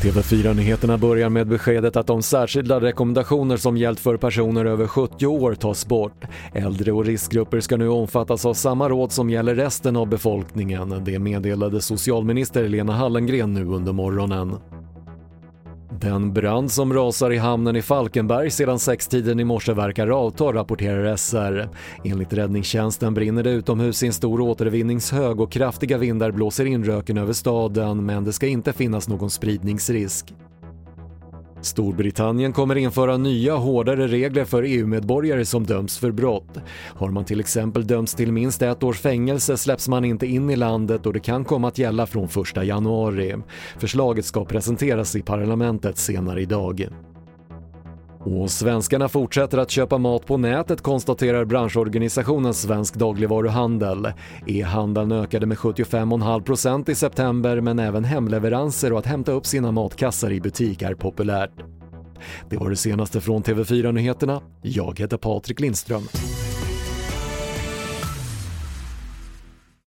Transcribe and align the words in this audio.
TV4-nyheterna 0.00 0.98
börjar 0.98 1.28
med 1.28 1.46
beskedet 1.46 1.96
att 1.96 2.06
de 2.06 2.22
särskilda 2.22 2.80
rekommendationer 2.80 3.56
som 3.56 3.76
gällt 3.76 4.00
för 4.00 4.16
personer 4.16 4.64
över 4.64 4.86
70 4.86 5.26
år 5.26 5.54
tas 5.54 5.86
bort. 5.86 6.24
Äldre 6.52 6.92
och 6.92 7.04
riskgrupper 7.04 7.60
ska 7.60 7.76
nu 7.76 7.88
omfattas 7.88 8.46
av 8.46 8.54
samma 8.54 8.88
råd 8.88 9.12
som 9.12 9.30
gäller 9.30 9.54
resten 9.54 9.96
av 9.96 10.08
befolkningen. 10.08 11.04
Det 11.04 11.18
meddelade 11.18 11.80
socialminister 11.80 12.68
Lena 12.68 12.92
Hallengren 12.92 13.54
nu 13.54 13.64
under 13.64 13.92
morgonen. 13.92 14.56
Den 16.00 16.32
brand 16.32 16.70
som 16.70 16.94
rasar 16.94 17.32
i 17.32 17.36
hamnen 17.36 17.76
i 17.76 17.82
Falkenberg 17.82 18.50
sedan 18.50 18.78
sextiden 18.78 19.40
i 19.40 19.44
morse 19.44 19.72
verkar 19.72 20.08
avta, 20.08 20.44
rapporterar 20.44 21.16
SR. 21.16 21.68
Enligt 22.04 22.32
räddningstjänsten 22.32 23.14
brinner 23.14 23.42
det 23.42 23.50
utomhus 23.50 24.02
i 24.02 24.06
en 24.06 24.12
stor 24.12 24.40
återvinningshög 24.40 25.40
och 25.40 25.52
kraftiga 25.52 25.98
vindar 25.98 26.30
blåser 26.30 26.64
in 26.64 26.84
röken 26.84 27.18
över 27.18 27.32
staden 27.32 28.06
men 28.06 28.24
det 28.24 28.32
ska 28.32 28.46
inte 28.46 28.72
finnas 28.72 29.08
någon 29.08 29.30
spridningsrisk. 29.30 30.34
Storbritannien 31.62 32.52
kommer 32.52 32.76
införa 32.76 33.16
nya 33.16 33.56
hårdare 33.56 34.06
regler 34.06 34.44
för 34.44 34.62
EU-medborgare 34.62 35.44
som 35.44 35.66
döms 35.66 35.98
för 35.98 36.10
brott. 36.10 36.58
Har 36.86 37.10
man 37.10 37.24
till 37.24 37.40
exempel 37.40 37.86
dömts 37.86 38.14
till 38.14 38.32
minst 38.32 38.62
ett 38.62 38.82
års 38.82 39.00
fängelse 39.00 39.56
släpps 39.56 39.88
man 39.88 40.04
inte 40.04 40.26
in 40.26 40.50
i 40.50 40.56
landet 40.56 41.06
och 41.06 41.12
det 41.12 41.20
kan 41.20 41.44
komma 41.44 41.68
att 41.68 41.78
gälla 41.78 42.06
från 42.06 42.24
1 42.24 42.66
januari. 42.66 43.36
Förslaget 43.78 44.24
ska 44.24 44.44
presenteras 44.44 45.16
i 45.16 45.22
parlamentet 45.22 45.98
senare 45.98 46.42
idag. 46.42 46.88
Och 48.24 48.50
svenskarna 48.50 49.08
fortsätter 49.08 49.58
att 49.58 49.70
köpa 49.70 49.98
mat 49.98 50.26
på 50.26 50.36
nätet 50.36 50.82
konstaterar 50.82 51.44
branschorganisationen 51.44 52.54
Svensk 52.54 52.94
dagligvaruhandel. 52.94 54.12
E-handeln 54.46 55.12
ökade 55.12 55.46
med 55.46 55.56
75,5% 55.58 56.90
i 56.90 56.94
september 56.94 57.60
men 57.60 57.78
även 57.78 58.04
hemleveranser 58.04 58.92
och 58.92 58.98
att 58.98 59.06
hämta 59.06 59.32
upp 59.32 59.46
sina 59.46 59.72
matkassar 59.72 60.32
i 60.32 60.40
butik 60.40 60.82
är 60.82 60.94
populärt. 60.94 61.52
Det 62.50 62.56
var 62.56 62.70
det 62.70 62.76
senaste 62.76 63.20
från 63.20 63.42
TV4 63.42 63.92
Nyheterna. 63.92 64.40
Jag 64.62 64.98
heter 64.98 65.16
Patrik 65.16 65.60
Lindström. 65.60 66.02